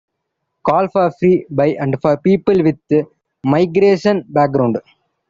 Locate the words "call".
0.65-0.87